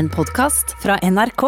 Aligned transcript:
En 0.00 0.08
podkast 0.08 0.70
fra 0.80 0.94
NRK. 1.04 1.42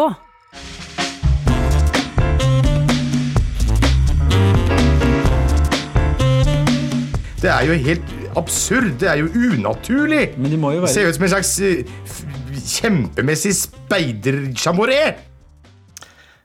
Det 7.41 7.49
er 7.49 7.63
jo 7.65 7.79
helt 7.87 8.13
absurd. 8.37 8.91
Det 9.01 9.09
er 9.09 9.23
jo 9.23 9.31
unaturlig. 9.33 10.35
Men 10.37 10.53
det 10.53 10.59
må 10.61 10.75
jo 10.75 10.83
Det 10.83 10.85
være 10.85 10.93
ser 10.93 11.09
ut 11.09 11.17
som 11.17 11.25
en 11.25 11.33
slags 11.33 11.55
eh, 11.65 11.97
kjempemessig 12.75 13.55
speidersjamoré. 13.57 15.01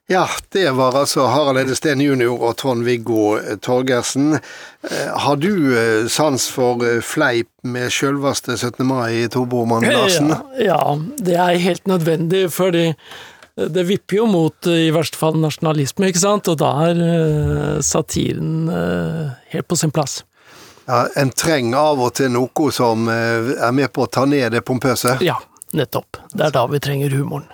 Ja, 0.09 0.23
det 0.57 0.71
var 0.73 0.95
altså 0.97 1.27
Harald 1.29 1.59
Eide 1.61 1.75
Steen 1.77 2.01
jr. 2.01 2.31
og 2.33 2.55
Trond-Viggo 2.57 3.37
Torgersen. 3.61 4.39
Eh, 4.39 5.09
Har 5.21 5.37
du 5.37 5.51
eh, 5.77 6.07
sans 6.09 6.47
for 6.49 6.81
eh, 6.87 7.03
fleip 7.05 7.51
med 7.69 7.93
sjølveste 7.93 8.57
17. 8.57 8.87
mai, 8.89 9.27
Torbormann 9.29 9.85
Larsen? 9.85 10.33
Ja, 10.57 10.65
ja, 10.65 10.97
det 11.21 11.37
er 11.37 11.61
helt 11.61 11.85
nødvendig, 11.93 12.47
fordi 12.57 12.87
det 13.59 13.85
vipper 13.91 14.23
jo 14.23 14.27
mot 14.33 14.67
eh, 14.71 14.87
i 14.87 14.95
verste 14.97 15.21
fall 15.21 15.37
nasjonalisme, 15.43 16.09
ikke 16.09 16.25
sant, 16.25 16.49
og 16.49 16.57
da 16.65 16.73
er 16.89 17.05
eh, 17.05 17.77
satiren 17.85 18.65
eh, 18.73 19.37
helt 19.53 19.69
på 19.69 19.77
sin 19.77 19.93
plass. 19.93 20.23
Ja, 20.89 21.03
en 21.21 21.35
trenger 21.37 21.77
av 21.93 22.01
og 22.01 22.15
til 22.17 22.33
noe 22.33 22.73
som 22.73 23.11
eh, 23.13 23.53
er 23.61 23.77
med 23.77 23.93
på 23.93 24.07
å 24.07 24.09
ta 24.09 24.25
ned 24.25 24.57
det 24.57 24.65
pompøse. 24.65 25.19
Ja, 25.21 25.37
nettopp. 25.77 26.23
Det 26.33 26.49
er 26.49 26.57
da 26.57 26.65
vi 26.73 26.81
trenger 26.81 27.13
humoren. 27.13 27.45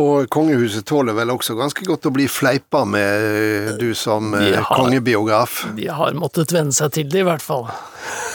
Og 0.00 0.24
kongehuset 0.32 0.86
tåler 0.88 1.12
vel 1.12 1.28
også 1.34 1.52
ganske 1.58 1.84
godt 1.84 2.06
å 2.08 2.12
bli 2.14 2.24
fleipa 2.30 2.80
med, 2.88 3.24
eh, 3.28 3.72
du 3.76 3.90
som 3.94 4.30
eh, 4.34 4.54
har- 4.56 4.76
kongebiograf. 4.78 5.66
De 5.76 5.86
har 5.92 6.14
måttet 6.16 6.52
venne 6.56 6.72
seg 6.72 6.92
til 6.96 7.10
det, 7.12 7.20
i 7.20 7.26
hvert 7.28 7.44
fall. 7.44 7.66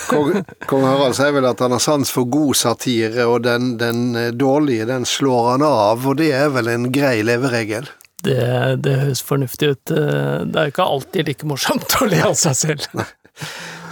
Kong, 0.07 0.43
Kong 0.69 0.83
Harald 0.85 1.15
sier 1.17 1.33
vel 1.33 1.47
at 1.49 1.59
han 1.65 1.73
har 1.73 1.81
sans 1.83 2.11
for 2.13 2.29
god 2.29 2.53
satire, 2.55 3.25
og 3.25 3.41
den, 3.47 3.73
den 3.81 4.03
eh, 4.15 4.29
dårlige 4.37 4.85
den 4.85 5.03
slår 5.09 5.49
han 5.55 5.65
av, 5.65 6.05
og 6.05 6.17
det 6.21 6.29
er 6.37 6.49
vel 6.53 6.69
en 6.75 6.91
grei 6.93 7.23
leveregel? 7.25 7.89
Det, 8.23 8.37
det 8.85 8.93
høres 9.01 9.21
fornuftig 9.25 9.71
ut. 9.73 9.83
Det 9.89 10.53
er 10.57 10.69
jo 10.69 10.71
ikke 10.75 10.85
alltid 10.93 11.27
like 11.29 11.45
morsomt 11.49 11.97
å 12.01 12.05
le 12.09 12.21
av 12.29 12.37
seg 12.37 12.55
selv. 12.55 12.87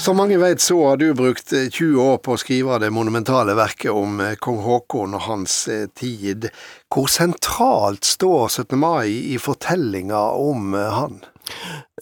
Som 0.06 0.18
mange 0.18 0.38
vet 0.38 0.62
så 0.62 0.76
har 0.88 0.98
du 1.02 1.14
brukt 1.18 1.54
eh, 1.54 1.66
20 1.72 1.98
år 1.98 2.18
på 2.22 2.36
å 2.36 2.38
skrive 2.38 2.76
det 2.78 2.92
monumentale 2.94 3.56
verket 3.58 3.90
om 3.90 4.20
eh, 4.22 4.36
kong 4.38 4.60
Haakon 4.62 5.16
og 5.18 5.24
hans 5.26 5.56
eh, 5.72 5.88
tid. 5.98 6.46
Hvor 6.94 7.10
sentralt 7.10 8.06
står 8.06 8.52
17. 8.52 8.76
mai 8.78 9.10
i 9.34 9.40
fortellinga 9.42 10.20
om 10.38 10.78
eh, 10.78 10.92
han? 10.94 11.18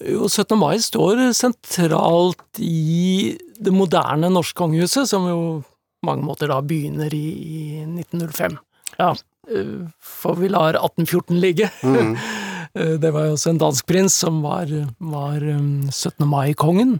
Jo, 0.04 0.28
17. 0.28 0.58
mai 0.60 0.82
står 0.84 1.30
sentralt 1.38 2.60
i 2.60 3.38
det 3.56 3.72
moderne 3.72 4.34
norske 4.36 4.60
kongehuset, 4.60 5.08
som 5.08 5.30
jo 5.32 5.40
på 5.64 6.12
mange 6.12 6.28
måter 6.28 6.52
da 6.52 6.60
begynner 6.60 7.16
i, 7.16 7.26
i 7.40 7.64
1905. 7.88 8.60
Ja, 9.00 9.14
eh, 9.48 9.88
for 10.04 10.44
vi 10.44 10.52
lar 10.52 10.76
1814 10.76 11.40
ligge. 11.40 11.72
Eh, 11.88 12.28
Det 12.74 13.12
var 13.14 13.28
jo 13.28 13.36
også 13.36 13.52
en 13.52 13.60
dansk 13.62 13.86
prins 13.86 14.16
som 14.24 14.40
var, 14.42 14.72
var 14.98 15.44
um, 15.46 15.92
17. 15.92 16.26
mai-kongen. 16.26 16.96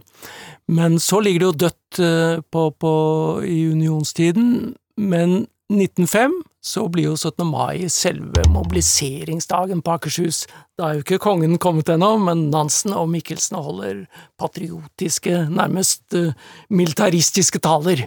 Men 0.70 1.00
så 1.02 1.18
ligger 1.20 1.40
det 1.40 1.48
jo 1.48 1.60
dødt 1.64 1.98
eh, 1.98 2.40
på, 2.50 2.68
på, 2.70 2.94
i 3.42 3.64
unionstiden. 3.72 4.74
Men 4.96 5.46
1905 5.72 6.42
så 6.64 6.86
blir 6.88 7.10
jo 7.10 7.16
17. 7.16 7.44
mai 7.48 7.88
selve 7.92 8.44
mobiliseringsdagen 8.48 9.82
på 9.84 9.96
Akershus. 9.98 10.44
Da 10.78 10.88
er 10.88 10.98
jo 10.98 11.04
ikke 11.04 11.20
kongen 11.20 11.58
kommet 11.60 11.90
ennå, 11.92 12.14
men 12.22 12.46
Nansen 12.52 12.94
og 12.96 13.10
Mikkelsen 13.12 13.58
holder 13.60 14.04
patriotiske, 14.40 15.44
nærmest 15.52 16.16
eh, 16.16 16.32
militaristiske 16.70 17.60
taler. 17.64 18.04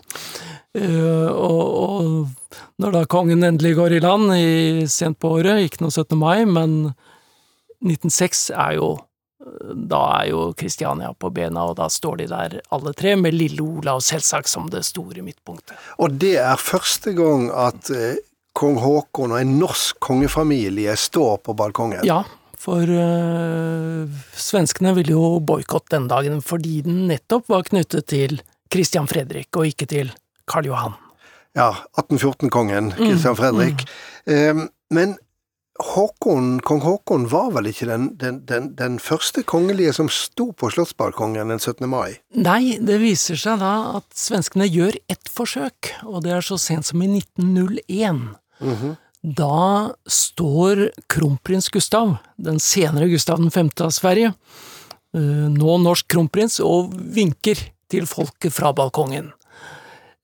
Uh, 0.78 1.30
og, 1.34 1.62
og 1.82 2.74
når 2.78 2.92
da 2.94 3.06
kongen 3.10 3.42
endelig 3.46 3.72
går 3.80 3.96
i 3.98 4.02
land 4.04 4.34
i, 4.36 4.50
sent 4.92 5.18
på 5.18 5.32
året, 5.40 5.64
ikke 5.66 5.82
noe 5.82 5.94
17. 5.94 6.18
mai, 6.20 6.44
men 6.46 6.92
1906 7.86 8.50
er 8.56 8.80
jo 8.80 8.96
da 9.90 10.00
er 10.22 10.32
jo 10.32 10.40
Kristiania 10.58 11.12
på 11.14 11.30
bena, 11.34 11.68
og 11.70 11.78
da 11.78 11.88
står 11.92 12.24
de 12.24 12.28
der 12.32 12.56
alle 12.74 12.94
tre, 12.98 13.14
med 13.20 13.36
lille 13.36 13.62
Olav 13.62 14.02
selvsagt 14.06 14.50
som 14.50 14.70
det 14.74 14.84
store 14.88 15.22
midtpunktet. 15.26 15.78
Og 16.02 16.18
det 16.20 16.36
er 16.42 16.58
første 16.58 17.14
gang 17.18 17.48
at 17.54 17.92
eh, 17.94 18.18
kong 18.58 18.80
Haakon 18.82 19.36
og 19.36 19.42
en 19.42 19.56
norsk 19.60 20.00
kongefamilie 20.04 20.96
står 20.98 21.38
på 21.46 21.56
balkongen. 21.58 22.02
Ja, 22.08 22.24
for 22.58 22.82
øh, 22.82 24.10
svenskene 24.34 24.96
ville 24.98 25.14
jo 25.14 25.38
boikotte 25.46 25.94
den 25.96 26.10
dagen 26.10 26.42
fordi 26.42 26.82
den 26.88 27.06
nettopp 27.12 27.52
var 27.54 27.68
knyttet 27.70 28.10
til 28.10 28.42
Christian 28.74 29.08
Fredrik, 29.08 29.52
og 29.56 29.70
ikke 29.70 29.88
til 29.88 30.10
Karl 30.50 30.72
Johan. 30.72 30.98
Ja, 31.58 31.72
1814-kongen, 31.98 32.92
Kristian 32.98 33.38
Fredrik. 33.38 33.86
Eh, 34.26 34.66
men 34.94 35.16
Håkon, 35.78 36.60
kong 36.66 36.82
Håkon 36.82 37.28
var 37.30 37.52
vel 37.54 37.70
ikke 37.70 37.86
den, 37.90 38.08
den, 38.18 38.40
den, 38.50 38.72
den 38.80 38.98
første 39.04 39.44
kongelige 39.46 39.94
som 39.94 40.10
sto 40.10 40.50
på 40.58 40.72
slottsbalkongen 40.74 41.54
den 41.54 41.62
17. 41.62 41.86
mai? 41.90 42.18
Nei, 42.34 42.78
det 42.82 42.98
viser 43.04 43.38
seg 43.38 43.62
da 43.62 43.74
at 44.00 44.08
svenskene 44.18 44.66
gjør 44.66 44.98
ett 45.12 45.30
forsøk, 45.30 45.94
og 46.08 46.24
det 46.26 46.34
er 46.34 46.46
så 46.46 46.58
sent 46.62 46.90
som 46.90 47.04
i 47.06 47.10
1901. 47.20 48.24
Da 49.22 49.94
står 50.10 50.88
kronprins 51.12 51.70
Gustav, 51.74 52.18
den 52.38 52.62
senere 52.64 53.10
Gustav 53.12 53.42
5. 53.42 53.72
av 53.86 53.94
Sverige, 53.94 54.34
eh, 55.14 55.48
nå 55.54 55.78
norsk 55.84 56.08
kronprins, 56.08 56.60
og 56.60 56.94
vinker 56.94 57.60
til 57.92 58.08
folket 58.10 58.54
fra 58.54 58.74
balkongen. 58.74 59.34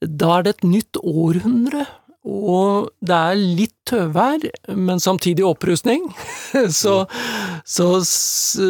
Da 0.03 0.37
er 0.37 0.43
det 0.43 0.55
et 0.57 0.65
nytt 0.67 0.99
århundre, 0.99 1.85
og 2.23 2.87
det 3.03 3.15
er 3.15 3.39
litt 3.39 3.75
tøvær, 3.89 4.45
men 4.71 5.01
samtidig 5.03 5.43
opprustning. 5.47 6.05
Så, 6.71 7.03
så 7.65 7.87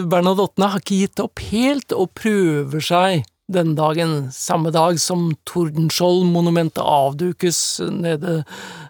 Bernadottene 0.09 0.69
har 0.71 0.81
ikke 0.81 1.01
gitt 1.03 1.21
opp 1.21 1.41
helt, 1.51 1.93
og 1.93 2.13
prøver 2.17 2.81
seg 2.83 3.25
denne 3.51 3.75
dagen, 3.75 4.29
samme 4.33 4.71
dag 4.73 4.97
som 5.03 5.33
Tordenskjold-monumentet 5.49 6.79
avdukes 6.79 7.59
nede 7.91 8.39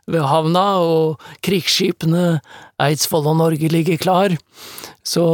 ved 0.06 0.28
havna, 0.30 0.66
og 0.80 1.26
krigsskipene 1.46 2.38
Eidsvoll 2.84 3.32
og 3.34 3.40
Norge 3.42 3.72
ligger 3.74 4.00
klar. 4.00 4.38
Så 5.04 5.26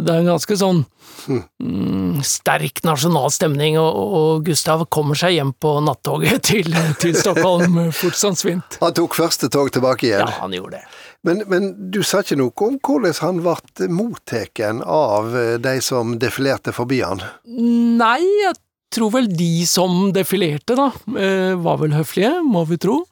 det 0.00 0.14
er 0.14 0.22
en 0.22 0.32
ganske 0.36 0.56
sånn 0.62 0.84
mm, 1.28 2.22
sterk 2.26 2.82
nasjonal 2.86 3.30
stemning, 3.34 3.78
og, 3.80 4.00
og 4.20 4.46
Gustav 4.46 4.86
kommer 4.92 5.18
seg 5.18 5.36
hjem 5.36 5.52
på 5.60 5.76
nattoget 5.84 6.42
til, 6.50 6.72
til 7.02 7.16
Stockholm 7.18 7.90
fort 7.96 8.18
som 8.18 8.38
svint. 8.38 8.80
Han 8.80 8.96
tok 8.96 9.18
første 9.18 9.50
tog 9.52 9.72
tilbake 9.74 10.08
igjen. 10.10 10.26
Ja, 10.26 10.40
han 10.42 10.56
gjorde 10.56 10.80
det. 10.80 10.84
Men, 11.26 11.42
men 11.52 11.70
du 11.92 12.00
sa 12.06 12.22
ikke 12.24 12.38
noe 12.40 12.64
om 12.64 12.78
hvordan 12.80 13.18
han 13.20 13.42
ble 13.44 13.90
mottatt 13.92 14.62
av 14.86 15.36
eh, 15.36 15.54
de 15.60 15.76
som 15.84 16.16
defilerte 16.20 16.72
forbi 16.72 17.02
han? 17.04 17.20
Nei, 17.44 18.22
jeg 18.46 18.56
tror 18.90 19.12
vel 19.14 19.28
de 19.30 19.66
som 19.70 20.10
defilerte, 20.14 20.74
da, 20.78 20.88
eh, 21.20 21.54
var 21.60 21.78
vel 21.82 21.94
høflige, 21.94 22.32
må 22.42 22.64
vi 22.66 22.80
tro. 22.80 23.02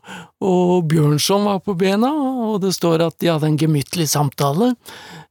Og 0.42 0.88
Bjørnson 0.90 1.46
var 1.46 1.60
på 1.62 1.76
bena, 1.78 2.10
og 2.48 2.62
det 2.64 2.74
står 2.74 3.06
at 3.06 3.18
de 3.20 3.30
hadde 3.30 3.52
en 3.52 3.60
gemyttlig 3.60 4.08
samtale. 4.10 4.72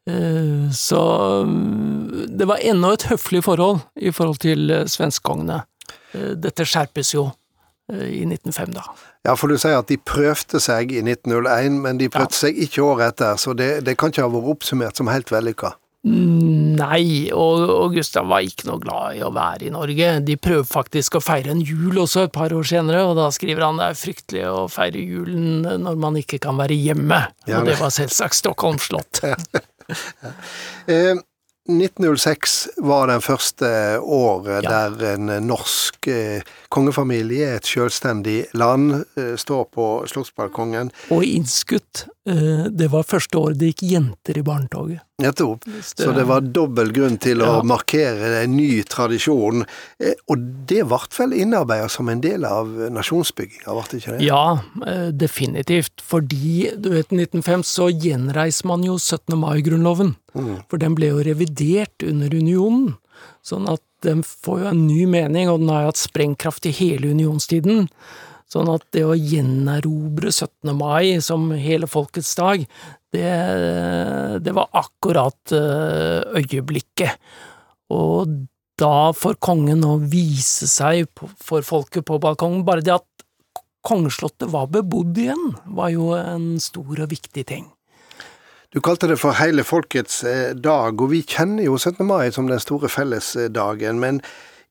Eh, 0.07 0.69
Så 0.71 0.99
mm, 1.43 2.37
det 2.37 2.47
var 2.47 2.61
ennå 2.63 2.93
et 2.95 3.07
høflig 3.11 3.43
forhold 3.43 3.81
i 3.99 4.11
forhold 4.15 4.39
til 4.43 4.69
eh, 4.71 4.85
svenskongene. 4.87 5.61
Eh, 6.13 6.33
Dette 6.39 6.65
skjerpes 6.67 7.13
jo 7.17 7.29
i 7.87 8.25
1905, 8.27 8.73
da. 8.75 8.81
Ja, 9.23 9.33
for 9.39 9.47
du 9.47 9.55
sier 9.55 9.77
at 9.79 9.87
de 9.87 9.95
prøvde 9.95 10.59
seg 10.59 10.89
i 10.91 10.99
1901, 11.05 11.77
men 11.85 11.99
de 12.01 12.09
prøvde 12.11 12.35
seg 12.35 12.57
ikke 12.65 12.83
året 12.83 13.13
etter, 13.13 13.37
så 13.39 13.53
det, 13.55 13.69
det 13.87 13.93
kan 13.95 14.11
ikke 14.11 14.25
ha 14.25 14.31
vært 14.33 14.49
oppsummert 14.57 14.99
som 14.99 15.07
helt 15.07 15.31
vellykka. 15.31 15.69
Nei, 16.07 17.29
og, 17.31 17.63
og 17.71 17.95
Gustav 17.95 18.27
var 18.29 18.43
ikke 18.43 18.67
noe 18.67 18.81
glad 18.83 19.15
i 19.17 19.23
å 19.25 19.31
være 19.35 19.69
i 19.69 19.71
Norge. 19.73 20.09
De 20.27 20.35
prøver 20.39 20.67
faktisk 20.67 21.15
å 21.17 21.23
feire 21.23 21.51
en 21.55 21.63
jul 21.63 21.97
også 22.03 22.25
et 22.27 22.35
par 22.35 22.51
år 22.55 22.67
senere, 22.67 23.05
og 23.07 23.15
da 23.19 23.29
skriver 23.35 23.63
han 23.69 23.79
det 23.79 23.87
er 23.93 23.97
fryktelig 24.03 24.43
å 24.51 24.67
feire 24.71 25.01
julen 25.07 25.63
når 25.87 25.99
man 26.03 26.19
ikke 26.19 26.39
kan 26.43 26.59
være 26.59 26.75
hjemme. 26.77 27.21
Ja, 27.47 27.61
og 27.61 27.67
det 27.71 27.77
det- 27.77 27.81
var 27.85 27.95
selvsagt 27.95 28.35
Stockholm 28.43 28.79
slott. 28.83 29.23
Eh, 30.87 31.15
1906 31.67 32.67
var 32.77 33.07
den 33.07 33.21
første 33.21 33.99
året 33.99 34.63
Ja. 34.63 34.69
der 34.87 35.15
en 35.15 35.25
norsk 35.47 36.07
eh, 36.07 36.41
kongefamilie, 36.69 37.55
et 37.57 37.65
selvstendig 37.67 38.45
land, 38.53 39.03
eh, 39.17 39.35
står 39.35 39.65
på 39.75 39.87
slottsbalkongen. 40.07 40.91
Og 41.11 41.25
innskutt, 41.25 42.05
eh, 42.07 42.07
det 42.27 42.89
var 42.91 43.05
første 43.07 43.39
året 43.39 43.57
det 43.61 43.69
gikk 43.71 43.83
jenter 43.91 44.37
i 44.37 44.43
barnetoget. 44.43 44.99
Nettopp. 45.23 45.63
Så 45.81 46.11
det 46.13 46.25
var 46.29 46.41
dobbel 46.41 46.91
grunn 46.93 47.15
til 47.17 47.39
å 47.41 47.45
Ja. 47.57 47.61
markere 47.63 48.43
en 48.43 48.55
ny 48.57 48.83
tradisjon. 48.83 49.63
Eh, 49.99 50.13
Og 50.29 50.37
det 50.67 50.83
ble 50.85 50.99
vel 51.17 51.33
innarbeidet 51.33 51.89
som 51.89 52.09
en 52.09 52.21
del 52.21 52.43
av 52.45 52.67
nasjonsbygginga, 52.67 53.65
ble 53.65 53.83
det 53.89 54.01
ikke 54.03 54.17
det? 54.17 54.25
Ja, 54.27 54.59
eh, 54.85 55.09
definitivt. 55.11 56.01
Fordi, 56.03 56.75
du 56.79 56.89
vet, 56.89 57.11
i 57.11 57.15
1905 57.15 57.63
så 57.63 57.89
gjenreiser 57.89 58.65
man 58.65 58.83
jo 58.83 58.97
17. 58.97 59.35
mai-grunnloven. 59.39 60.15
For 60.69 60.77
den 60.77 60.93
ble 60.93 61.07
jo 61.07 61.23
revidert 61.23 62.03
under 62.03 62.29
unionen. 62.29 62.97
Sånn 63.43 63.67
at 63.71 63.81
den 64.03 64.21
får 64.21 64.59
jo 64.59 64.65
en 64.67 64.85
ny 64.87 65.05
mening, 65.07 65.49
og 65.49 65.59
den 65.61 65.69
har 65.69 65.81
jo 65.81 65.87
hatt 65.87 65.95
sprengkraft 65.97 66.65
i 66.67 66.71
hele 66.71 67.07
unionstiden. 67.15 67.89
Sånn 68.47 68.69
at 68.71 68.85
det 68.95 69.03
å 69.03 69.15
gjenerobre 69.15 70.31
17. 70.31 70.71
mai 70.77 71.19
som 71.23 71.49
hele 71.51 71.89
folkets 71.91 72.31
dag, 72.39 72.63
det, 73.11 73.31
det 74.43 74.53
var 74.55 74.71
akkurat 74.71 75.55
eh, 75.55 76.23
øyeblikket. 76.39 77.19
Og 77.91 78.37
da 78.79 79.11
for 79.17 79.35
kongen 79.41 79.83
å 79.83 79.97
vise 79.99 80.69
seg 80.69 81.09
for 81.17 81.65
folket 81.65 82.05
på 82.07 82.19
balkongen, 82.23 82.63
bare 82.67 82.85
det 82.85 82.95
at 82.95 83.27
kongeslottet 83.87 84.51
var 84.51 84.69
bebodd 84.71 85.17
igjen, 85.19 85.55
var 85.65 85.91
jo 85.91 86.11
en 86.15 86.55
stor 86.61 87.03
og 87.03 87.11
viktig 87.11 87.45
ting. 87.47 87.67
Du 88.75 88.81
kalte 88.83 89.07
det 89.07 89.15
for 89.21 89.37
hele 89.39 89.63
folkets 89.63 90.21
eh, 90.27 90.51
dag, 90.55 90.99
og 90.99 91.11
vi 91.13 91.23
kjenner 91.23 91.67
jo 91.67 91.77
17. 91.79 92.03
mai 92.07 92.27
som 92.35 92.49
den 92.51 92.59
store 92.63 92.91
fellesdagen. 92.91 93.99
Men 94.03 94.19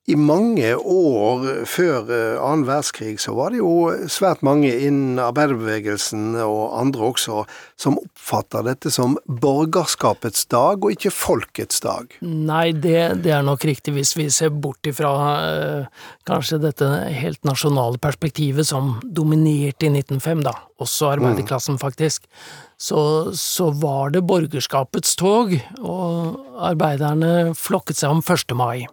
i 0.07 0.15
mange 0.15 0.69
år 0.77 1.65
før 1.67 2.11
eh, 2.15 2.39
annen 2.39 2.67
verdenskrig 2.69 3.17
så 3.19 3.35
var 3.35 3.51
det 3.51 3.59
jo 3.59 3.91
svært 4.11 4.45
mange 4.47 4.71
innen 4.71 5.19
arbeiderbevegelsen 5.19 6.37
og 6.45 6.77
andre 6.79 7.09
også 7.09 7.43
som 7.81 7.99
oppfatta 7.99 8.63
dette 8.69 8.93
som 8.95 9.17
borgerskapets 9.27 10.47
dag 10.53 10.79
og 10.79 10.95
ikke 10.95 11.11
folkets 11.11 11.83
dag. 11.83 12.15
Nei, 12.23 12.71
det, 12.71 13.25
det 13.27 13.35
er 13.35 13.43
nok 13.47 13.67
riktig 13.67 13.97
hvis 13.97 14.15
vi 14.19 14.29
ser 14.31 14.55
bort 14.55 14.87
ifra 14.87 15.13
øh, 15.43 16.07
kanskje 16.29 16.63
dette 16.63 16.87
helt 17.11 17.43
nasjonale 17.47 17.99
perspektivet 17.99 18.69
som 18.69 19.01
dominerte 19.03 19.89
i 19.89 19.91
1905, 19.91 20.47
da, 20.47 20.55
også 20.83 21.17
arbeiderklassen 21.17 21.83
faktisk. 21.83 22.31
Så, 22.79 23.33
så 23.35 23.73
var 23.75 24.13
det 24.15 24.23
borgerskapets 24.29 25.17
tog, 25.19 25.57
og 25.81 26.37
arbeiderne 26.63 27.57
flokket 27.59 27.99
seg 27.99 28.13
om 28.13 28.23
1. 28.23 28.55
mai. 28.55 28.85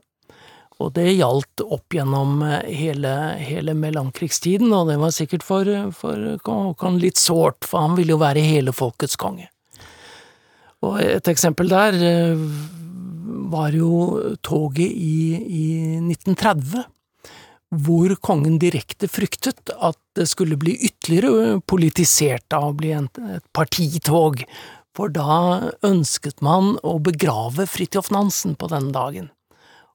Og 0.82 0.94
det 0.96 1.12
gjaldt 1.14 1.62
opp 1.64 1.94
gjennom 1.94 2.42
eh, 2.46 2.70
hele, 2.74 3.14
hele 3.42 3.76
mellomkrigstiden, 3.78 4.74
og 4.74 4.90
det 4.90 5.00
var 5.02 5.14
sikkert 5.14 5.46
for, 5.46 5.70
for 5.96 6.38
Håkon 6.48 7.02
litt 7.02 7.22
sårt, 7.22 7.68
for 7.68 7.86
han 7.86 7.98
ville 8.00 8.16
jo 8.16 8.22
være 8.24 8.46
hele 8.46 8.74
folkets 8.76 9.20
konge. 9.20 9.50
Og 10.84 10.98
et 11.04 11.30
eksempel 11.32 11.70
der 11.72 12.00
eh, 12.02 12.48
var 13.54 13.76
jo 13.78 14.36
toget 14.46 14.90
i, 14.90 15.38
i 15.38 15.68
1930, 16.02 16.84
hvor 17.84 18.14
kongen 18.22 18.60
direkte 18.62 19.08
fryktet 19.10 19.72
at 19.74 19.98
det 20.18 20.28
skulle 20.30 20.60
bli 20.62 20.76
ytterligere 20.90 21.58
politisert 21.66 22.54
av 22.54 22.68
å 22.70 22.76
bli 22.78 22.92
et 22.94 23.46
partitog, 23.56 24.44
for 24.94 25.10
da 25.10 25.72
ønsket 25.86 26.44
man 26.46 26.76
å 26.86 27.00
begrave 27.02 27.66
Fridtjof 27.66 28.12
Nansen 28.14 28.54
på 28.54 28.70
denne 28.70 28.94
dagen 28.94 29.33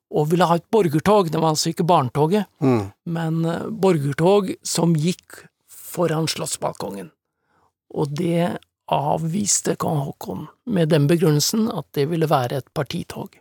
og 0.09 0.31
ville 0.31 0.47
ha 0.49 0.57
et 0.57 0.69
borgertog, 0.73 1.33
det 1.33 1.41
var 1.41 1.53
altså 1.55 1.73
ikke 1.73 1.87
barnetoget, 1.89 2.49
mm. 2.65 2.85
men 3.13 3.43
eh, 3.45 3.67
borgertog 3.69 4.55
som 4.67 4.97
gikk 4.97 5.45
foran 5.69 6.29
slottsbalkongen. 6.31 7.11
Og 7.97 8.15
det 8.17 8.59
avviste 8.93 9.77
kong 9.81 10.01
Haakon 10.07 10.47
med 10.69 10.93
den 10.93 11.09
begrunnelsen 11.11 11.69
at 11.73 11.89
det 11.97 12.09
ville 12.13 12.29
være 12.31 12.63
et 12.63 12.73
partitog. 12.77 13.37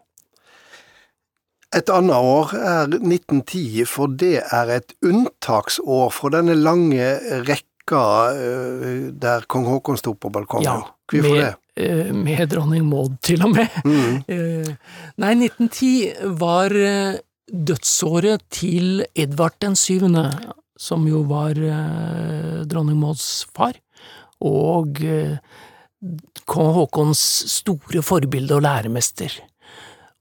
Et 1.75 1.89
annet 1.91 2.15
år 2.15 2.53
er 2.55 2.85
1910, 2.95 3.83
for 3.91 4.11
det 4.19 4.37
er 4.39 4.69
et 4.77 4.93
unntaksår 5.03 6.13
for 6.15 6.31
denne 6.35 6.55
lange 6.55 7.09
rekka 7.47 7.66
eh, 7.95 9.11
der 9.13 9.45
kong 9.47 9.67
Haakon 9.69 9.97
sto 9.99 10.13
på 10.13 10.31
balkongen. 10.33 10.65
Ja, 10.65 10.81
Hvorfor 11.07 11.35
med, 11.35 11.43
det? 11.43 11.85
Eh, 11.85 12.13
med 12.13 12.49
dronning 12.51 12.85
Maud, 12.89 13.17
til 13.21 13.43
og 13.45 13.53
med. 13.55 13.67
Mm. 13.85 14.23
Eh, 14.37 14.69
nei, 15.23 15.33
1910 15.47 16.35
var 16.39 16.73
dødsåret 17.47 18.43
til 18.51 19.05
Edvard 19.15 19.55
den 19.63 19.75
syvende, 19.79 20.25
som 20.77 21.07
jo 21.07 21.23
var 21.29 21.57
dronning 22.67 22.99
Mauds 22.99 23.47
far, 23.55 23.77
og 24.43 24.99
kong 26.45 26.73
Haakons 26.75 27.21
store 27.53 28.03
forbilde 28.05 28.59
og 28.59 28.65
læremester. 28.67 29.31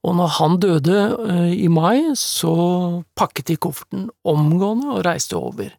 Og 0.07 0.15
når 0.15 0.35
han 0.39 0.59
døde 0.63 0.99
i 1.51 1.67
mai, 1.67 2.15
så 2.15 2.53
pakket 3.17 3.51
de 3.51 3.57
kofferten 3.59 4.07
omgående 4.23 4.93
og 4.95 5.03
reiste 5.05 5.35
over 5.35 5.73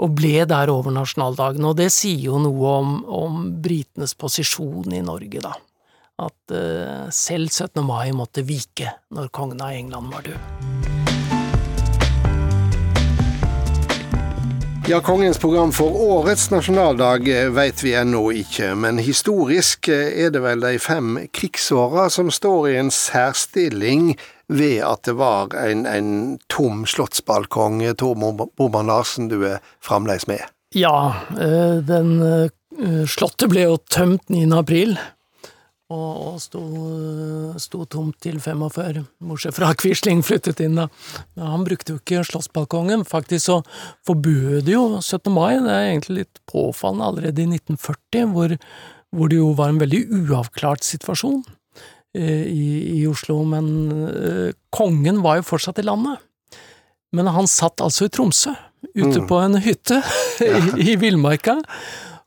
og 0.00 0.14
ble 0.16 0.46
der 0.48 0.72
over 0.72 0.94
nasjonaldagen. 0.94 1.66
Og 1.68 1.76
det 1.80 1.90
sier 1.94 2.30
jo 2.30 2.40
noe 2.42 2.76
om, 2.80 2.94
om 3.04 3.42
britenes 3.62 4.16
posisjon 4.18 4.96
i 4.96 5.02
Norge, 5.04 5.42
da. 5.44 5.54
At 6.20 6.52
uh, 6.52 7.08
selv 7.14 7.48
17. 7.48 7.80
mai 7.86 8.10
måtte 8.16 8.44
vike 8.44 8.92
når 9.14 9.30
kongen 9.32 9.62
av 9.64 9.76
England 9.76 10.12
var 10.12 10.26
død. 10.28 10.88
Ja, 14.90 14.98
kongens 15.00 15.38
program 15.38 15.70
for 15.70 15.94
årets 15.94 16.48
nasjonaldag 16.50 17.28
eh, 17.30 17.50
veit 17.54 17.78
vi 17.84 17.92
ennå 17.94 18.24
ikke, 18.34 18.72
men 18.74 18.98
historisk 18.98 19.86
eh, 19.92 20.08
er 20.24 20.32
det 20.34 20.40
vel 20.42 20.64
de 20.64 20.80
fem 20.82 21.12
krigsåra 21.30 22.08
som 22.10 22.32
står 22.34 22.72
i 22.72 22.74
en 22.80 22.90
særstilling 22.90 24.16
ved 24.50 24.80
at 24.82 25.04
det 25.06 25.14
var 25.18 25.54
en, 25.54 25.86
en 25.86 26.38
tom 26.50 26.82
slottsbalkong. 26.88 27.82
Tor 27.98 28.16
Boman 28.58 28.90
Larsen, 28.90 29.30
du 29.30 29.38
er 29.46 29.60
fremdeles 29.84 30.26
med? 30.30 30.42
Ja, 30.74 31.14
eh, 31.38 31.78
den 31.86 32.18
eh, 32.22 33.06
slottet 33.10 33.50
ble 33.50 33.66
jo 33.68 33.78
tømt 33.90 34.28
9. 34.30 34.44
april. 34.58 34.98
Og, 35.90 36.36
sto, 36.38 36.60
sto, 37.58 37.82
tomt 37.90 38.20
til 38.22 38.36
45, 38.38 39.00
bortsett 39.26 39.56
fra 39.56 39.72
Quisling 39.74 40.20
flyttet 40.22 40.62
inn 40.62 40.78
da. 40.78 40.86
Men 41.34 41.50
han 41.50 41.64
brukte 41.66 41.96
jo 41.96 41.98
ikke 41.98 42.22
slottsbalkongen. 42.28 43.02
Faktisk 43.08 43.48
så 43.48 43.56
forbød 44.06 44.70
jo 44.70 44.84
17. 45.00 45.32
mai, 45.34 45.58
det 45.58 45.74
er 45.74 45.88
egentlig 45.88 46.20
litt 46.20 46.42
påfallende, 46.50 47.08
allerede 47.10 47.42
i 47.42 47.48
1940, 47.58 48.30
hvor, 48.36 48.54
hvor 49.10 49.32
det 49.32 49.40
jo 49.40 49.50
var 49.58 49.74
en 49.74 49.82
veldig 49.82 50.04
uavklart 50.20 50.86
situasjon. 50.86 51.42
Eh, 52.18 52.42
i, 52.42 53.00
i, 53.00 53.06
Oslo, 53.06 53.44
men 53.44 53.92
uh, 53.92 54.50
kongen 54.70 55.22
var 55.22 55.38
jo 55.38 55.46
fortsatt 55.46 55.78
i 55.78 55.86
landet. 55.86 56.18
Men 57.14 57.30
han 57.30 57.46
satt 57.50 57.82
altså 57.82 58.06
i 58.06 58.10
Tromsø, 58.10 58.54
ute 58.94 59.20
mm. 59.20 59.26
på 59.30 59.38
en 59.38 59.58
hytte 59.62 60.00
i, 60.42 60.90
i 60.90 60.96
villmarka. 60.98 61.60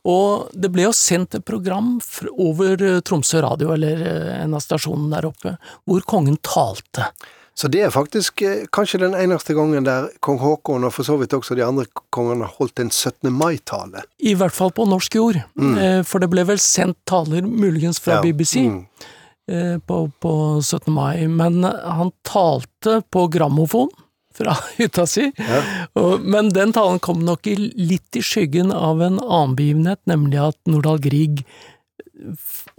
Og 0.08 0.50
det 0.56 0.72
ble 0.72 0.86
jo 0.88 0.96
sendt 0.96 1.36
et 1.36 1.46
program 1.48 1.98
over 2.32 2.80
eh, 2.80 3.00
Tromsø 3.04 3.42
radio, 3.44 3.74
eller 3.76 4.04
en 4.38 4.56
av 4.56 4.64
stasjonene 4.64 5.12
der 5.12 5.28
oppe, 5.28 5.56
hvor 5.88 6.04
kongen 6.08 6.40
talte. 6.44 7.10
Så 7.56 7.70
det 7.72 7.84
er 7.86 7.92
faktisk 7.94 8.42
kanskje 8.74 9.02
den 9.04 9.14
eneste 9.16 9.54
gangen 9.56 9.86
der 9.86 10.08
kong 10.24 10.40
Haakon, 10.42 10.88
og 10.88 10.96
for 10.96 11.08
så 11.08 11.20
vidt 11.20 11.36
også 11.38 11.56
de 11.60 11.64
andre 11.64 11.86
kongene, 12.16 12.48
holdt 12.56 12.82
en 12.82 12.92
17. 12.92 13.30
mai-tale? 13.32 14.08
I 14.24 14.34
hvert 14.40 14.56
fall 14.56 14.72
på 14.76 14.88
norsk 14.90 15.20
jord, 15.20 15.44
mm. 15.60 15.76
for 16.08 16.24
det 16.24 16.32
ble 16.34 16.48
vel 16.50 16.64
sendt 16.64 16.98
taler, 17.08 17.46
muligens 17.46 18.02
fra 18.02 18.18
ja. 18.18 18.24
BBC. 18.26 18.64
Mm. 18.66 19.12
Eh, 19.52 19.80
på, 19.80 20.12
på 20.20 20.62
17. 20.62 20.94
mai, 20.94 21.28
men 21.28 21.64
han 21.64 22.12
talte 22.22 23.02
på 23.12 23.28
grammofon 23.28 23.90
fra 24.38 24.56
hytta 24.78 25.08
si. 25.08 25.32
Ja. 25.36 25.60
Og, 26.00 26.22
men 26.22 26.54
den 26.56 26.72
talen 26.74 27.02
kom 27.04 27.26
nok 27.26 27.48
i, 27.48 27.58
litt 27.60 28.16
i 28.16 28.24
skyggen 28.24 28.72
av 28.72 29.04
en 29.04 29.20
annen 29.20 29.58
begivenhet, 29.60 30.00
nemlig 30.08 30.40
at 30.40 30.60
Nordahl 30.70 31.02
Grieg 31.04 31.44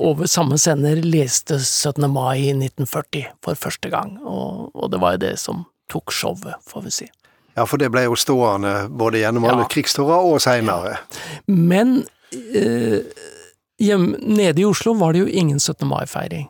over 0.01 0.27
samme 0.31 0.57
sender 0.59 1.03
leste 1.05 1.59
17. 1.61 2.07
mai 2.09 2.47
i 2.47 2.55
1940 2.55 3.27
for 3.45 3.61
første 3.61 3.91
gang, 3.93 4.17
og, 4.23 4.71
og 4.73 4.89
det 4.95 5.03
var 5.03 5.19
jo 5.19 5.23
det 5.27 5.35
som 5.43 5.67
tok 5.93 6.15
showet, 6.17 6.57
får 6.65 6.87
vi 6.87 6.95
si. 7.03 7.11
Ja, 7.55 7.69
for 7.69 7.79
det 7.79 7.91
ble 7.93 8.07
jo 8.07 8.17
stående 8.19 8.89
både 8.89 9.21
gjennom 9.21 9.45
alle 9.47 9.67
ja. 9.67 9.71
krigstårer 9.71 10.33
og 10.33 10.41
seinere. 10.43 10.97
Men 11.47 12.01
eh, 12.33 13.05
hjem, 13.85 14.15
nede 14.19 14.65
i 14.65 14.67
Oslo 14.67 14.97
var 14.99 15.15
det 15.15 15.27
jo 15.27 15.29
ingen 15.29 15.61
17. 15.61 15.85
mai-feiring. 15.87 16.49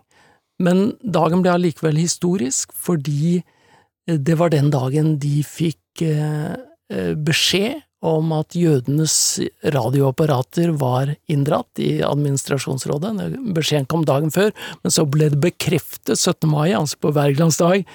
Men 0.62 0.92
dagen 1.02 1.42
ble 1.42 1.54
allikevel 1.54 1.98
historisk 1.98 2.74
fordi 2.76 3.40
eh, 3.40 4.18
det 4.18 4.38
var 4.40 4.54
den 4.54 4.70
dagen 4.74 5.16
de 5.22 5.40
fikk 5.46 6.04
eh, 6.06 6.54
eh, 6.92 7.12
beskjed 7.14 7.82
om 8.04 8.34
at 8.36 8.52
jødenes 8.52 9.40
radioapparater 9.72 10.74
var 10.76 11.14
inndratt 11.32 11.80
i 11.80 12.02
administrasjonsrådet. 12.04 13.14
Beskjeden 13.56 13.88
kom 13.88 14.04
dagen 14.04 14.28
før, 14.34 14.52
men 14.84 14.92
så 14.92 15.06
ble 15.08 15.30
det 15.32 15.40
bekreftet 15.40 16.20
17. 16.20 16.44
mai, 16.52 16.74
altså 16.76 17.00
på 17.00 17.14
Wergelands 17.16 17.56
dag, 17.62 17.88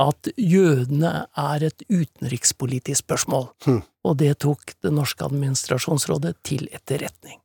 at 0.00 0.30
jødene 0.38 1.26
er 1.36 1.66
et 1.66 1.82
utenrikspolitisk 1.90 3.02
spørsmål. 3.02 3.50
Hm. 3.66 3.82
Og 4.06 4.16
det 4.22 4.36
tok 4.46 4.76
det 4.86 4.94
norske 4.94 5.26
administrasjonsrådet 5.26 6.36
til 6.46 6.70
etterretning. 6.70 7.40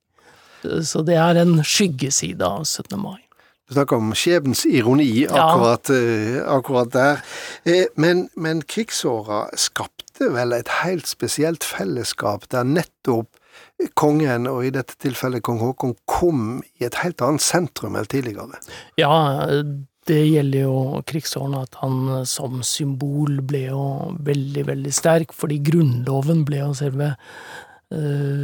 Så 0.86 1.02
det 1.06 1.18
er 1.20 1.42
en 1.42 1.58
skyggeside 1.66 2.46
av 2.46 2.64
17. 2.70 2.96
mai. 3.02 3.25
Du 3.66 3.74
snakker 3.74 3.98
om 3.98 4.12
skjebnens 4.14 4.62
ironi 4.70 5.26
akkurat, 5.26 5.90
ja. 5.90 5.96
Eh, 5.96 6.36
akkurat 6.54 6.92
der. 6.94 7.24
Eh, 7.66 7.88
men, 7.98 8.28
men 8.38 8.62
krigsåra 8.62 9.48
skapte 9.58 10.30
vel 10.36 10.54
et 10.54 10.70
helt 10.84 11.10
spesielt 11.10 11.66
fellesskap, 11.66 12.46
der 12.54 12.68
nettopp 12.68 13.42
kongen, 13.98 14.46
og 14.52 14.68
i 14.68 14.72
dette 14.76 14.96
tilfellet 15.02 15.44
kong 15.46 15.60
Haakon, 15.64 15.96
kom 16.06 16.62
i 16.78 16.86
et 16.86 17.02
helt 17.02 17.24
annet 17.26 17.44
sentrum 17.44 17.98
enn 17.98 18.08
tidligere? 18.12 18.62
Ja, 19.02 19.42
det 20.06 20.22
gjelder 20.30 20.68
jo 20.68 21.02
krigsårene, 21.10 21.64
at 21.66 21.80
han 21.82 22.26
som 22.30 22.62
symbol 22.68 23.42
ble 23.48 23.66
jo 23.72 23.86
veldig, 24.26 24.68
veldig 24.70 24.94
sterk, 24.94 25.34
fordi 25.34 25.58
Grunnloven 25.66 26.46
ble 26.46 26.62
jo 26.62 26.72
selve 26.78 27.16
eh, 27.16 27.18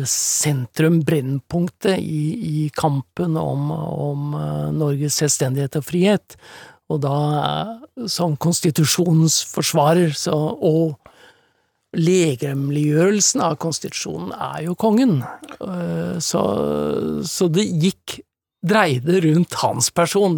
sentrum, 0.07 1.01
brennpunktet, 1.03 1.97
i, 1.99 2.25
i 2.65 2.69
kampen 2.77 3.37
om, 3.37 3.71
om 3.71 4.35
eh, 4.37 4.67
Norges 4.75 5.17
selvstendighet 5.21 5.79
og 5.79 5.87
frihet. 5.87 6.35
Og 6.91 7.01
da, 7.03 7.15
eh, 7.41 8.07
som 8.11 8.37
konstitusjonens 8.37 9.41
forsvarer, 9.51 10.13
så, 10.17 10.35
og 10.35 10.97
legemliggjørelsen 11.97 13.43
av 13.43 13.57
konstitusjonen 13.59 14.31
er 14.35 14.67
jo 14.69 14.77
kongen. 14.79 15.21
Eh, 15.59 16.19
så, 16.23 16.43
så 17.27 17.49
det 17.51 17.67
gikk 17.67 18.21
dreide 18.61 19.21
rundt 19.25 19.57
hans 19.63 19.89
person, 19.89 20.37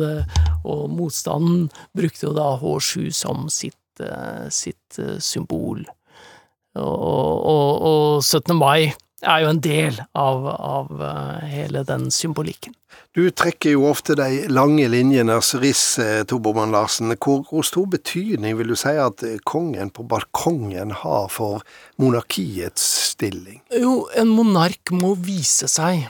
og 0.64 0.84
motstanden 0.96 1.68
brukte 1.96 2.30
jo 2.30 2.36
da 2.36 2.54
H7 2.62 3.12
som 3.16 3.50
sitt, 3.52 4.00
eh, 4.00 4.48
sitt 4.50 5.00
eh, 5.00 5.20
symbol. 5.20 5.84
Og, 6.80 7.34
og, 7.54 7.82
og, 7.90 8.24
17. 8.24 8.56
mai 8.58 8.94
er 9.24 9.44
jo 9.44 9.52
en 9.54 9.60
del 9.64 10.00
av, 10.20 10.48
av 10.52 11.04
eh, 11.08 11.44
hele 11.52 11.84
den 11.88 12.10
symbolikken. 12.12 12.74
Du 13.14 13.22
trekker 13.30 13.76
jo 13.76 13.86
ofte 13.88 14.16
de 14.18 14.48
lange 14.50 14.88
linjenes 14.90 15.54
riss, 15.62 15.86
Toboman 16.30 16.74
Larsen. 16.74 17.14
Hvor, 17.14 17.44
hvor, 17.46 17.64
stor 17.66 17.86
betydning 17.94 18.58
vil 18.58 18.74
du 18.74 18.78
si 18.80 18.96
at 18.98 19.22
kongen 19.46 19.94
på 19.94 20.06
balkongen 20.10 20.96
har 21.04 21.30
for 21.32 21.62
monarkiets 22.02 22.84
stilling? 23.14 23.62
Jo, 23.70 24.10
en 24.18 24.34
monark 24.34 24.94
må 24.98 25.14
vise 25.22 25.70
seg. 25.70 26.08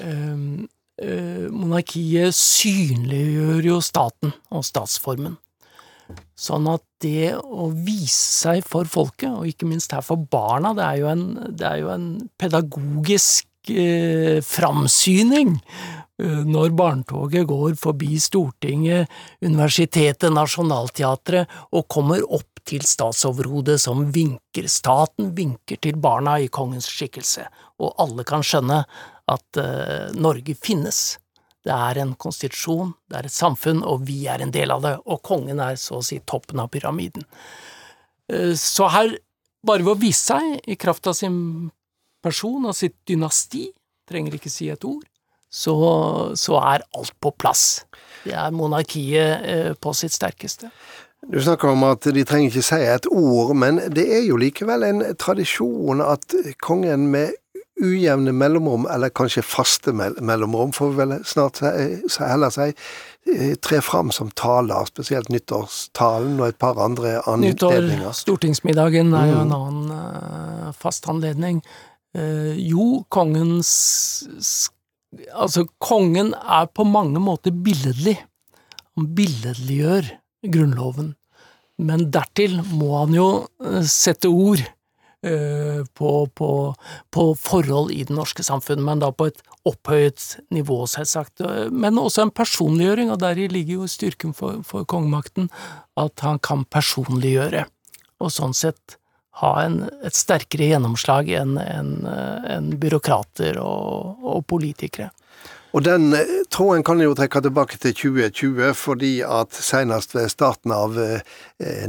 Um, 0.00 0.64
Eh, 1.00 1.46
monarkiet 1.48 2.36
synliggjør 2.36 3.64
jo 3.64 3.78
staten 3.80 4.34
og 4.52 4.66
statsformen. 4.68 5.38
Sånn 6.40 6.68
at 6.72 6.84
det 7.04 7.34
å 7.36 7.68
vise 7.72 8.16
seg 8.16 8.64
for 8.66 8.88
folket, 8.88 9.30
og 9.30 9.48
ikke 9.48 9.68
minst 9.68 9.92
her 9.96 10.04
for 10.04 10.20
barna, 10.30 10.74
det 10.76 10.84
er 10.86 11.00
jo 11.02 11.08
en, 11.12 11.24
er 11.60 11.80
jo 11.82 11.90
en 11.92 12.06
pedagogisk 12.40 13.72
eh, 13.72 14.40
framsyning. 14.44 15.58
Eh, 16.20 16.42
når 16.46 16.74
barnetoget 16.76 17.46
går 17.48 17.76
forbi 17.80 18.18
Stortinget, 18.20 19.10
universitetet, 19.44 20.32
Nationaltheatret 20.32 21.60
og 21.72 21.88
kommer 21.92 22.24
opp 22.24 22.60
til 22.68 22.84
statsoverhodet 22.84 23.78
som 23.80 24.04
vinker. 24.12 24.68
Staten 24.68 25.32
vinker 25.36 25.80
til 25.80 25.96
barna 26.00 26.38
i 26.40 26.50
kongens 26.52 26.90
skikkelse, 26.90 27.46
og 27.80 27.96
alle 28.02 28.26
kan 28.28 28.44
skjønne 28.44 28.82
at 29.30 29.60
eh, 29.60 30.10
Norge 30.18 30.56
finnes. 30.58 31.18
Det 31.66 31.72
er 31.74 32.00
en 32.00 32.14
konstitusjon, 32.20 32.94
det 33.10 33.18
er 33.18 33.28
et 33.28 33.34
samfunn, 33.34 33.82
og 33.84 34.06
vi 34.08 34.22
er 34.32 34.40
en 34.40 34.52
del 34.54 34.72
av 34.72 34.84
det, 34.86 34.94
og 35.04 35.20
kongen 35.26 35.60
er 35.60 35.76
så 35.80 35.98
å 35.98 36.04
si 36.04 36.20
toppen 36.24 36.62
av 36.62 36.70
pyramiden. 36.72 37.26
Uh, 38.32 38.54
så 38.56 38.88
her, 38.94 39.18
bare 39.66 39.84
ved 39.84 39.92
å 39.92 40.00
vise 40.00 40.32
seg 40.32 40.70
i 40.70 40.78
kraft 40.80 41.10
av 41.10 41.18
sin 41.18 41.68
person 42.24 42.64
og 42.68 42.76
sitt 42.76 42.96
dynasti, 43.08 43.68
trenger 44.08 44.38
ikke 44.38 44.52
si 44.52 44.70
et 44.72 44.84
ord, 44.88 45.04
så, 45.50 45.74
så 46.38 46.56
er 46.62 46.86
alt 46.96 47.12
på 47.20 47.32
plass. 47.36 47.84
Det 48.24 48.32
er 48.36 48.56
monarkiet 48.56 49.44
uh, 49.44 49.70
på 49.76 49.94
sitt 49.96 50.16
sterkeste. 50.16 50.72
Du 51.28 51.36
snakker 51.42 51.68
om 51.68 51.84
at 51.84 52.06
de 52.08 52.22
trenger 52.24 52.48
ikke 52.48 52.64
si 52.64 52.80
et 52.88 53.06
ord, 53.12 53.52
men 53.52 53.82
det 53.92 54.06
er 54.08 54.24
jo 54.24 54.38
likevel 54.40 54.86
en 54.86 55.02
tradisjon 55.20 56.00
at 56.00 56.32
kongen 56.64 57.10
med 57.12 57.36
ujevne 57.80 58.32
mellomrom, 58.36 58.86
eller 58.90 59.12
kanskje 59.14 59.42
faste 59.46 59.92
mellomrom, 59.94 60.72
får 60.72 60.90
vi 60.90 60.98
vel 61.00 61.14
snart 61.26 61.60
heller 61.62 62.52
si, 62.54 62.70
eh, 63.30 63.54
tre 63.62 63.80
fram 63.84 64.12
som 64.14 64.30
taler, 64.30 64.88
spesielt 64.90 65.30
nyttårstalen 65.32 66.40
og 66.40 66.48
et 66.48 66.58
par 66.58 66.80
andre 66.82 67.18
anledninger. 67.26 67.88
Nyttår, 67.90 68.16
stortingsmiddagen 68.22 69.14
er 69.14 69.30
jo 69.32 69.38
en 69.42 69.52
mm. 69.52 69.56
annen 69.60 69.92
uh, 69.94 70.72
fast 70.76 71.08
anledning. 71.10 71.62
Uh, 72.16 72.56
jo, 72.56 73.04
kongens 73.08 74.70
Altså, 75.10 75.64
kongen 75.82 76.28
er 76.38 76.68
på 76.70 76.84
mange 76.86 77.18
måter 77.18 77.50
billedlig. 77.50 78.12
Han 78.94 79.08
billedliggjør 79.18 80.06
Grunnloven. 80.54 81.16
Men 81.82 82.04
dertil 82.14 82.60
må 82.70 82.92
han 83.00 83.16
jo 83.16 83.26
sette 83.90 84.30
ord 84.30 84.62
Eh, 84.62 84.79
på, 85.20 86.10
på, 86.34 86.50
på, 87.12 87.24
forhold 87.36 87.90
i 87.92 88.04
det 88.08 88.14
norske 88.16 88.44
samfunnet, 88.46 88.84
men 88.86 89.02
da 89.02 89.10
på 89.12 89.26
et 89.28 89.42
opphøyet 89.68 90.38
nivå, 90.54 90.78
selvsagt. 90.88 91.44
Men 91.72 92.00
også 92.00 92.24
en 92.24 92.32
personliggjøring, 92.32 93.12
og 93.12 93.20
deri 93.20 93.48
ligger 93.52 93.82
jo 93.82 93.90
styrken 93.90 94.32
for, 94.36 94.62
for 94.64 94.88
kongemakten, 94.88 95.50
at 96.00 96.24
han 96.24 96.40
kan 96.40 96.64
personliggjøre, 96.72 97.66
og 98.20 98.32
sånn 98.32 98.56
sett 98.56 98.96
ha 99.40 99.52
en, 99.64 99.82
et 100.04 100.16
sterkere 100.16 100.68
gjennomslag 100.72 101.30
enn 101.36 101.56
en, 101.62 101.92
en 102.06 102.72
byråkrater 102.80 103.60
og, 103.62 104.24
og 104.24 104.44
politikere. 104.50 105.10
Og 105.70 105.84
den 105.86 106.12
eh, 106.16 106.32
tråden 106.50 106.82
kan 106.86 107.00
jo 107.02 107.14
trekke 107.14 107.42
tilbake 107.44 107.78
til 107.78 107.94
2020, 107.94 108.72
fordi 108.78 109.12
at 109.26 109.54
senest 109.54 110.16
ved 110.16 110.30
starten 110.32 110.74
av 110.74 110.98
eh, 110.98 111.22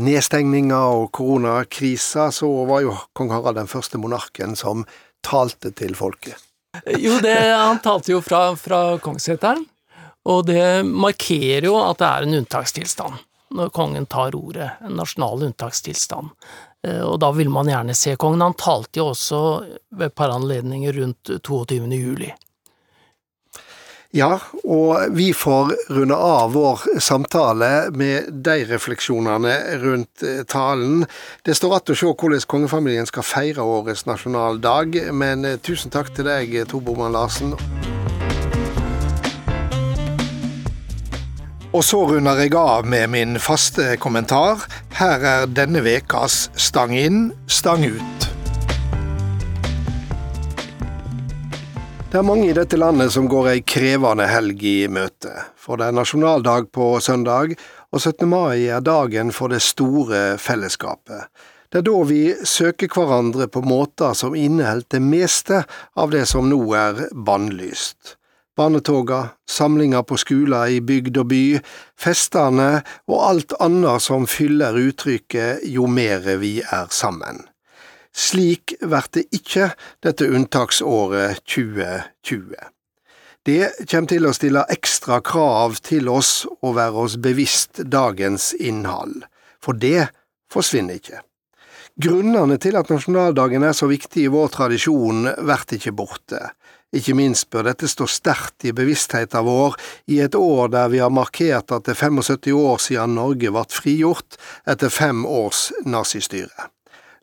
nedstengninga 0.02 0.82
og 0.94 1.10
koronakrisa, 1.18 2.30
så 2.36 2.50
var 2.70 2.86
jo 2.86 2.96
kong 3.18 3.34
Harald 3.34 3.58
den 3.62 3.72
første 3.72 4.02
monarken 4.02 4.56
som 4.60 4.86
talte 5.26 5.74
til 5.78 5.98
folket. 5.98 6.38
Jo, 6.98 7.18
det, 7.24 7.36
han 7.52 7.82
talte 7.84 8.14
jo 8.14 8.22
fra, 8.24 8.52
fra 8.56 8.98
kongsseteren, 9.04 9.66
og 10.30 10.46
det 10.48 10.86
markerer 10.86 11.68
jo 11.68 11.76
at 11.82 12.00
det 12.00 12.08
er 12.08 12.28
en 12.28 12.40
unntakstilstand 12.42 13.28
når 13.52 13.70
kongen 13.76 14.06
tar 14.06 14.36
ordet, 14.36 14.70
en 14.82 14.96
nasjonal 14.96 15.44
unntakstilstand. 15.44 16.30
Eh, 16.88 17.02
og 17.02 17.20
da 17.20 17.32
vil 17.36 17.50
man 17.52 17.70
gjerne 17.70 17.96
se 17.98 18.16
kongen. 18.16 18.44
Han 18.46 18.58
talte 18.60 19.02
jo 19.02 19.10
også 19.12 19.42
ved 19.90 20.08
et 20.08 20.16
par 20.16 20.34
anledninger 20.34 20.96
rundt 21.02 21.34
22. 21.44 21.84
juli. 21.98 22.32
Ja, 24.12 24.42
og 24.68 25.14
vi 25.16 25.30
får 25.32 25.70
runde 25.96 26.16
av 26.16 26.52
vår 26.52 27.00
samtale 27.00 27.70
med 27.96 28.28
de 28.44 28.58
refleksjonene 28.68 29.54
rundt 29.80 30.24
eh, 30.28 30.42
talen. 30.44 31.06
Det 31.48 31.56
står 31.56 31.78
igjen 31.78 31.94
å 31.94 31.96
se 32.02 32.10
hvordan 32.12 32.44
kongefamilien 32.54 33.08
skal 33.08 33.24
feire 33.24 33.64
årets 33.64 34.04
nasjonaldag, 34.10 34.98
men 35.16 35.48
eh, 35.48 35.56
tusen 35.64 35.96
takk 35.96 36.12
til 36.18 36.28
deg, 36.28 36.58
Tor 36.68 36.84
Bormann 36.84 37.16
Larsen. 37.16 37.56
Og 41.72 41.86
så 41.88 42.04
runder 42.04 42.44
jeg 42.44 42.52
av 42.60 42.84
med 42.84 43.14
min 43.16 43.40
faste 43.40 43.96
kommentar. 43.96 44.68
Her 45.00 45.24
er 45.24 45.48
denne 45.48 45.86
vekas 45.88 46.50
Stang 46.60 46.92
inn, 47.00 47.30
stang 47.48 47.88
ut. 47.88 48.31
Det 52.12 52.20
er 52.20 52.26
mange 52.28 52.50
i 52.50 52.56
dette 52.56 52.76
landet 52.76 53.14
som 53.14 53.24
går 53.32 53.46
ei 53.48 53.60
krevende 53.64 54.26
helg 54.28 54.60
i 54.68 54.90
møte, 54.92 55.32
for 55.56 55.80
det 55.80 55.86
er 55.88 55.94
nasjonaldag 55.96 56.66
på 56.76 56.88
søndag, 57.00 57.54
og 57.88 58.02
17. 58.02 58.26
mai 58.28 58.66
er 58.68 58.84
dagen 58.84 59.32
for 59.32 59.48
det 59.48 59.62
store 59.64 60.36
fellesskapet. 60.36 61.30
Det 61.72 61.80
er 61.80 61.86
da 61.88 62.02
vi 62.10 62.34
søker 62.44 62.92
hverandre 62.92 63.48
på 63.48 63.64
måter 63.64 64.12
som 64.20 64.36
inneholder 64.36 64.90
det 64.98 65.02
meste 65.06 65.62
av 65.96 66.12
det 66.12 66.26
som 66.28 66.52
nå 66.52 66.60
er 66.76 67.00
bannlyst. 67.16 68.18
Barnetoga, 68.60 69.22
samlinger 69.48 70.04
på 70.04 70.20
skoler 70.20 70.68
i 70.68 70.82
bygd 70.84 71.22
og 71.24 71.30
by, 71.32 71.46
festene 71.96 72.82
og 73.08 73.24
alt 73.30 73.56
annet 73.64 74.04
som 74.04 74.28
fyller 74.28 74.76
uttrykket 74.84 75.64
jo 75.64 75.88
mere 75.88 76.36
vi 76.44 76.58
er 76.60 76.92
sammen. 76.92 77.46
Slik 78.12 78.76
blir 78.82 79.08
det 79.16 79.26
ikke 79.32 79.72
dette 80.04 80.28
unntaksåret 80.28 81.42
2020. 81.48 82.56
Det 83.48 83.72
kommer 83.90 84.12
til 84.12 84.28
å 84.28 84.34
stille 84.38 84.62
ekstra 84.70 85.18
krav 85.26 85.80
til 85.82 86.12
oss 86.12 86.44
å 86.62 86.74
være 86.78 87.06
oss 87.08 87.16
bevisst 87.18 87.82
dagens 87.90 88.52
innhold, 88.54 89.24
for 89.64 89.74
det 89.74 90.12
forsvinner 90.52 91.00
ikke. 91.00 91.24
Grunnene 92.02 92.60
til 92.62 92.78
at 92.80 92.92
nasjonaldagen 92.92 93.66
er 93.66 93.74
så 93.78 93.90
viktig 93.90 94.28
i 94.28 94.32
vår 94.32 94.52
tradisjon, 94.54 95.26
blir 95.40 95.78
ikke 95.78 95.96
borte. 95.96 96.42
Ikke 96.92 97.16
minst 97.16 97.48
bør 97.50 97.70
dette 97.70 97.88
stå 97.88 98.06
sterkt 98.12 98.66
i 98.68 98.74
bevisstheten 98.76 99.46
vår 99.48 99.78
i 100.12 100.20
et 100.24 100.36
år 100.36 100.72
der 100.74 100.92
vi 100.92 101.00
har 101.00 101.14
markert 101.14 101.72
at 101.72 101.88
det 101.88 101.96
er 101.96 102.02
75 102.04 102.52
år 102.52 102.84
siden 102.84 103.16
Norge 103.16 103.54
ble 103.56 103.64
frigjort 103.72 104.38
etter 104.68 104.92
fem 104.92 105.24
års 105.26 105.70
nazistyre. 105.88 106.68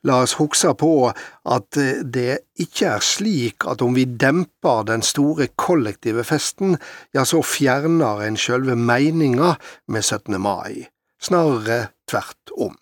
La 0.07 0.21
oss 0.23 0.37
huske 0.38 0.71
på 0.78 0.93
at 1.11 1.78
det 2.14 2.38
ikke 2.62 2.93
er 2.95 3.05
slik 3.05 3.67
at 3.67 3.83
om 3.83 3.97
vi 3.99 4.07
demper 4.07 4.85
den 4.87 5.02
store 5.02 5.49
kollektive 5.59 6.23
festen, 6.26 6.76
ja, 7.14 7.25
så 7.26 7.43
fjerner 7.43 8.23
en 8.26 8.38
sjølve 8.38 8.78
meininga 8.78 9.57
med 9.90 10.05
17. 10.05 10.38
mai. 10.43 10.87
Snarere 11.19 11.88
tvert 12.07 12.55
om. 12.55 12.76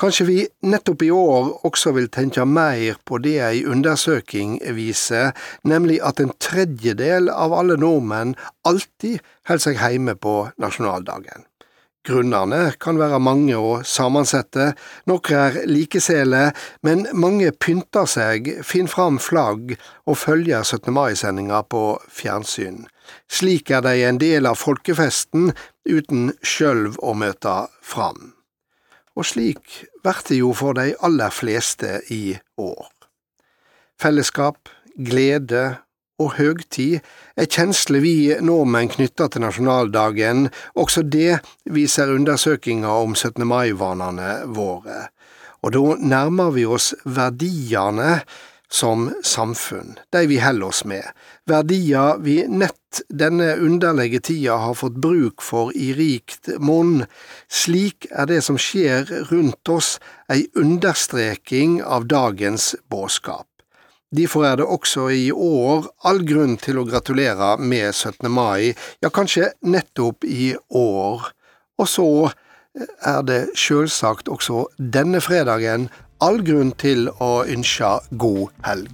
Kanskje 0.00 0.24
vi 0.26 0.36
nettopp 0.66 1.02
i 1.04 1.10
år 1.14 1.50
også 1.68 1.92
vil 1.94 2.08
tenke 2.10 2.46
mer 2.48 2.96
på 3.06 3.20
det 3.22 3.36
ei 3.44 3.60
undersøking 3.68 4.56
viser, 4.74 5.30
nemlig 5.68 6.00
at 6.02 6.20
en 6.22 6.32
tredjedel 6.40 7.28
av 7.30 7.52
alle 7.54 7.76
nordmenn 7.78 8.32
alltid 8.66 9.20
holder 9.46 9.64
seg 9.66 9.78
hjemme 9.78 10.16
på 10.16 10.36
nasjonaldagen. 10.64 11.44
Grunnene 12.02 12.72
kan 12.82 12.96
være 12.98 13.20
mange 13.22 13.54
og 13.54 13.84
sammensette, 13.86 14.72
noen 15.06 15.36
er 15.38 15.58
likesele, 15.70 16.48
men 16.82 17.04
mange 17.14 17.52
pynter 17.54 18.08
seg, 18.10 18.48
finner 18.66 18.90
fram 18.90 19.20
flagg 19.22 19.76
og 20.10 20.18
følger 20.18 20.66
17. 20.66 20.90
mai-sendinga 20.96 21.62
på 21.70 21.84
fjernsyn. 22.10 22.88
Slik 23.30 23.70
er 23.70 23.84
de 23.86 23.94
en 24.08 24.18
del 24.18 24.50
av 24.50 24.58
folkefesten 24.58 25.52
uten 25.86 26.32
sjølv 26.42 26.98
å 26.98 27.14
møte 27.14 27.54
fram. 27.86 28.32
Og 29.14 29.28
slik 29.28 29.84
blir 30.02 30.26
det 30.26 30.40
jo 30.40 30.50
for 30.58 30.74
de 30.74 30.96
aller 31.06 31.30
fleste 31.30 32.00
i 32.10 32.34
år. 32.58 32.90
Fellesskap, 34.02 34.72
glede 34.98 35.76
og 36.22 36.36
høgtid 36.38 37.00
er 37.36 37.50
kjensler 37.50 38.02
vi 38.04 38.14
nordmenn 38.44 38.90
knytta 38.92 39.28
til 39.32 39.44
nasjonaldagen, 39.44 40.46
også 40.78 41.02
det 41.02 41.40
viser 41.64 42.14
undersøkinga 42.14 42.94
om 43.02 43.16
17. 43.16 43.44
mai-vanene 43.48 44.32
våre. 44.54 45.08
Og 45.62 45.74
da 45.76 45.84
nærmer 46.14 46.50
vi 46.54 46.64
oss 46.66 46.92
verdiene 47.04 48.22
som 48.72 49.10
samfunn, 49.22 49.98
de 50.12 50.24
vi 50.30 50.38
holder 50.40 50.72
oss 50.72 50.80
med, 50.88 51.04
verdier 51.48 52.16
vi 52.24 52.38
nett 52.48 53.02
denne 53.12 53.52
underlige 53.60 54.22
tida 54.24 54.56
har 54.64 54.76
fått 54.78 54.96
bruk 55.04 55.44
for 55.44 55.72
i 55.76 55.92
rikt 55.96 56.48
monn. 56.58 57.04
Slik 57.52 58.08
er 58.10 58.30
det 58.32 58.40
som 58.48 58.58
skjer 58.60 59.12
rundt 59.30 59.68
oss, 59.72 59.98
ei 60.32 60.46
understreking 60.56 61.80
av 61.84 62.08
dagens 62.08 62.72
budskap. 62.92 63.51
Derfor 64.12 64.44
er 64.44 64.56
det 64.60 64.64
også 64.68 65.06
i 65.08 65.30
år 65.32 65.86
all 66.04 66.18
grunn 66.28 66.58
til 66.60 66.76
å 66.76 66.84
gratulere 66.84 67.54
med 67.56 67.94
17. 67.94 68.28
mai, 68.28 68.74
ja, 69.00 69.08
kanskje 69.08 69.54
nettopp 69.64 70.26
i 70.28 70.52
år. 70.68 71.30
Og 71.80 71.88
så 71.88 72.08
er 73.08 73.22
det 73.24 73.40
sjølsagt 73.56 74.28
også 74.28 74.66
denne 74.76 75.22
fredagen 75.24 75.88
all 76.20 76.42
grunn 76.44 76.74
til 76.76 77.08
å 77.24 77.30
ønske 77.48 77.94
god 78.20 78.52
helg. 78.68 78.92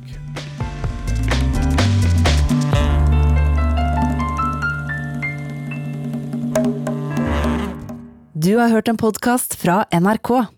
Du 8.38 8.54
har 8.60 8.70
hørt 8.70 8.86
en 8.86 9.02
podkast 9.02 9.58
fra 9.58 9.82
NRK. 9.90 10.57